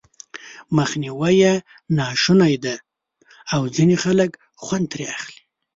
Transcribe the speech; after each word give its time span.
مخنيوی 0.77 1.33
یې 1.43 1.53
ناشونی 1.97 2.53
دی 2.63 2.75
او 3.53 3.61
ځينې 3.75 3.95
خلک 4.03 4.31
خوند 4.63 4.85
ترې 4.91 5.05
اخلي. 5.17 5.41